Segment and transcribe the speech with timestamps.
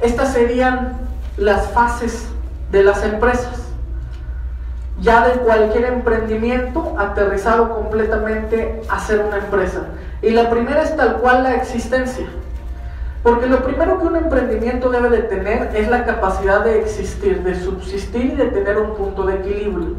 [0.00, 0.98] Estas serían
[1.36, 2.28] las fases
[2.70, 3.68] de las empresas
[5.00, 9.82] ya de cualquier emprendimiento aterrizado completamente a ser una empresa.
[10.22, 12.26] Y la primera es tal cual la existencia.
[13.22, 17.54] Porque lo primero que un emprendimiento debe de tener es la capacidad de existir, de
[17.60, 19.96] subsistir y de tener un punto de equilibrio.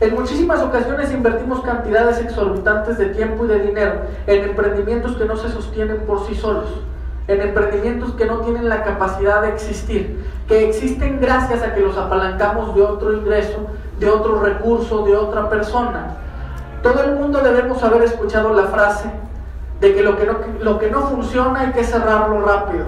[0.00, 3.92] En muchísimas ocasiones invertimos cantidades exorbitantes de tiempo y de dinero
[4.26, 6.80] en emprendimientos que no se sostienen por sí solos,
[7.32, 11.96] en emprendimientos que no tienen la capacidad de existir, que existen gracias a que los
[11.96, 13.66] apalancamos de otro ingreso
[14.02, 16.16] de otro recurso, de otra persona.
[16.82, 19.08] Todo el mundo debemos haber escuchado la frase
[19.80, 22.86] de que lo que no, lo que no funciona hay que cerrarlo rápido.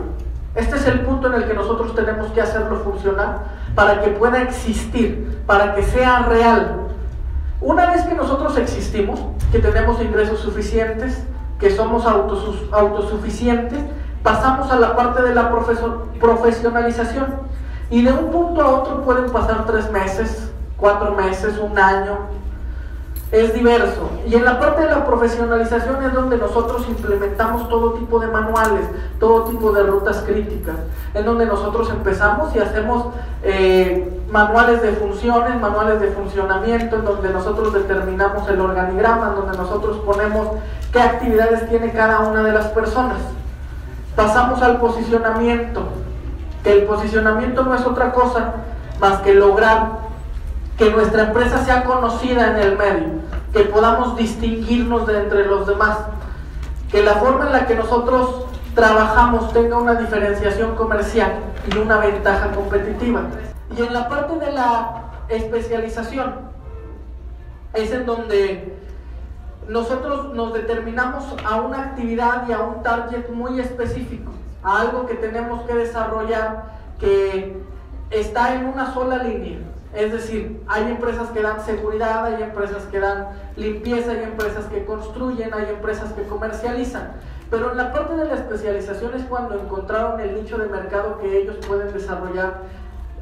[0.57, 3.45] Este es el punto en el que nosotros tenemos que hacerlo funcionar
[3.77, 6.81] para que pueda existir, para que sea real.
[7.61, 9.21] Una vez que nosotros existimos,
[9.53, 11.25] que tenemos ingresos suficientes,
[11.61, 13.79] que somos autosuficientes,
[14.25, 15.53] pasamos a la parte de la
[16.19, 17.27] profesionalización.
[17.91, 22.17] Y de un punto a otro pueden pasar tres meses, cuatro meses, un año,
[23.31, 24.11] es diverso.
[24.27, 28.87] Y en la parte de la profesionalización es donde nosotros implementamos todo tipo de manuales,
[29.21, 30.77] todo tipo de rutas críticas,
[31.13, 33.09] en donde nosotros empezamos y hacemos
[33.43, 39.59] eh, manuales de funciones, manuales de funcionamiento, en donde nosotros determinamos el organigrama, en donde
[39.59, 40.49] nosotros ponemos
[40.93, 43.19] qué actividades tiene cada una de las personas.
[44.17, 45.89] Pasamos al posicionamiento,
[46.63, 48.55] que el posicionamiento no es otra cosa
[49.01, 50.05] más que lograr
[50.79, 53.09] que nuestra empresa sea conocida en el medio,
[53.53, 55.99] que podamos distinguirnos de entre los demás,
[56.91, 61.33] que la forma en la que nosotros trabajamos tenga una diferenciación comercial
[61.73, 63.23] y una ventaja competitiva.
[63.77, 66.35] Y en la parte de la especialización
[67.73, 68.77] es en donde
[69.69, 74.31] nosotros nos determinamos a una actividad y a un target muy específico,
[74.63, 76.65] a algo que tenemos que desarrollar
[76.99, 77.57] que
[78.11, 79.59] está en una sola línea
[79.95, 84.85] es decir, hay empresas que dan seguridad, hay empresas que dan limpieza, hay empresas que
[84.85, 87.13] construyen, hay empresas que comercializan.
[87.49, 91.57] Pero la parte de la especialización es cuando encontraron el nicho de mercado que ellos
[91.69, 92.63] pueden desarrollar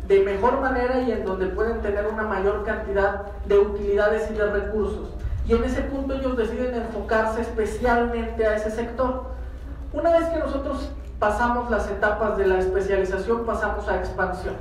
[0.08, 4.50] de mejor manera y en donde pueden tener una mayor cantidad de utilidades y de
[4.50, 5.10] recursos.
[5.46, 9.24] Y en ese punto ellos deciden enfocarse especialmente a ese sector.
[9.92, 14.54] Una vez que nosotros pasamos las etapas de la especialización, pasamos a expansión.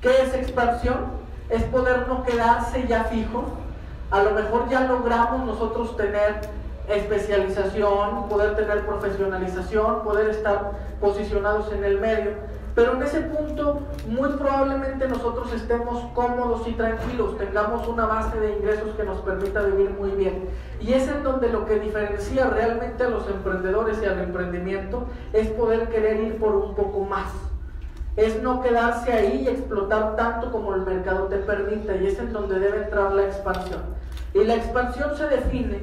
[0.00, 0.96] ¿Qué es expansión?
[1.50, 3.44] Es poder no quedarse ya fijo.
[4.10, 6.40] A lo mejor ya logramos nosotros tener
[6.88, 12.32] especialización, poder tener profesionalización, poder estar posicionados en el medio.
[12.74, 18.56] Pero en ese punto muy probablemente nosotros estemos cómodos y tranquilos, tengamos una base de
[18.56, 20.48] ingresos que nos permita vivir muy bien.
[20.80, 25.48] Y es en donde lo que diferencia realmente a los emprendedores y al emprendimiento es
[25.48, 27.30] poder querer ir por un poco más
[28.16, 32.32] es no quedarse ahí y explotar tanto como el mercado te permita y es en
[32.32, 33.80] donde debe entrar la expansión.
[34.34, 35.80] Y la expansión se define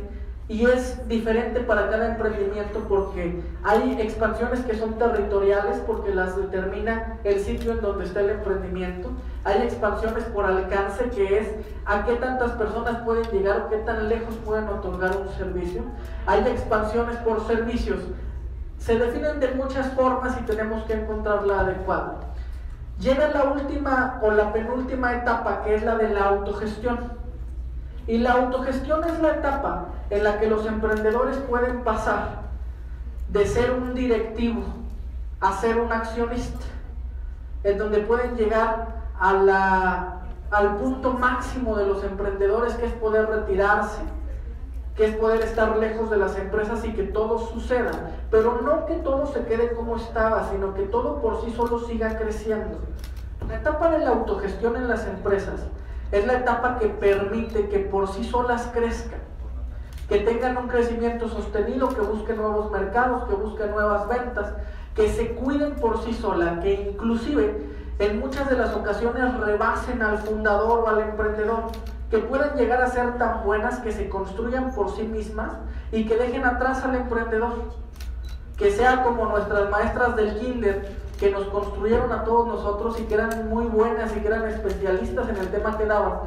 [0.50, 7.18] y es diferente para cada emprendimiento porque hay expansiones que son territoriales porque las determina
[7.24, 9.12] el sitio en donde está el emprendimiento.
[9.46, 11.48] Hay expansiones por alcance que es
[11.86, 15.84] a qué tantas personas pueden llegar o qué tan lejos pueden otorgar un servicio.
[16.26, 18.00] Hay expansiones por servicios
[18.80, 22.16] se definen de muchas formas y tenemos que encontrar la adecuada.
[23.00, 27.19] Llega la última o la penúltima etapa, que es la de la autogestión.
[28.10, 32.40] Y la autogestión es la etapa en la que los emprendedores pueden pasar
[33.28, 34.64] de ser un directivo
[35.40, 36.66] a ser un accionista,
[37.64, 44.02] en donde pueden llegar al punto máximo de los emprendedores, que es poder retirarse,
[44.96, 47.92] que es poder estar lejos de las empresas y que todo suceda,
[48.32, 52.18] pero no que todo se quede como estaba, sino que todo por sí solo siga
[52.18, 52.80] creciendo.
[53.48, 55.62] La etapa de la autogestión en las empresas
[56.12, 59.20] es la etapa que permite que por sí solas crezcan,
[60.08, 64.54] que tengan un crecimiento sostenido, que busquen nuevos mercados, que busquen nuevas ventas,
[64.96, 67.70] que se cuiden por sí solas, que inclusive
[68.00, 71.66] en muchas de las ocasiones rebasen al fundador o al emprendedor
[72.10, 75.52] que puedan llegar a ser tan buenas que se construyan por sí mismas
[75.92, 77.54] y que dejen atrás al emprendedor.
[78.58, 83.16] Que sea como nuestras maestras del kinder, que nos construyeron a todos nosotros y que
[83.16, 86.20] eran muy buenas y que eran especialistas en el tema que daban,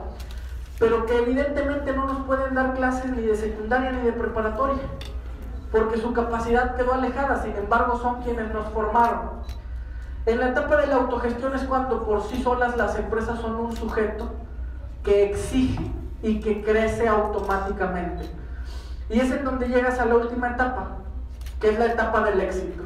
[0.79, 4.83] pero que evidentemente no nos pueden dar clases ni de secundaria ni de preparatoria,
[5.71, 9.31] porque su capacidad quedó alejada, sin embargo son quienes nos formaron.
[10.27, 13.75] En la etapa de la autogestión es cuando por sí solas las empresas son un
[13.75, 14.31] sujeto
[15.03, 15.91] que exige
[16.23, 18.31] y que crece automáticamente.
[19.09, 20.99] Y es en donde llegas a la última etapa,
[21.61, 22.83] que es la etapa del éxito.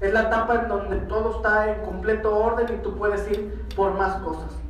[0.00, 3.94] Es la etapa en donde todo está en completo orden y tú puedes ir por
[3.94, 4.67] más cosas.